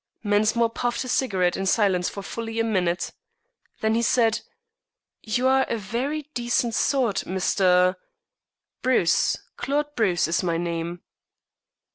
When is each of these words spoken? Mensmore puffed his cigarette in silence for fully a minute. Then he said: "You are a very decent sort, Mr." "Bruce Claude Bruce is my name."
Mensmore 0.23 0.71
puffed 0.73 1.03
his 1.03 1.11
cigarette 1.11 1.55
in 1.55 1.67
silence 1.67 2.09
for 2.09 2.23
fully 2.23 2.59
a 2.59 2.63
minute. 2.63 3.13
Then 3.81 3.93
he 3.93 4.01
said: 4.01 4.39
"You 5.21 5.47
are 5.47 5.67
a 5.69 5.77
very 5.77 6.23
decent 6.33 6.73
sort, 6.73 7.17
Mr." 7.27 7.95
"Bruce 8.81 9.37
Claude 9.57 9.93
Bruce 9.95 10.27
is 10.27 10.41
my 10.41 10.57
name." 10.57 11.03